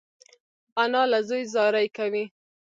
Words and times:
انا 0.83 1.01
له 1.11 1.19
زوی 1.27 1.43
زاری 1.53 1.87
کوي 1.97 2.25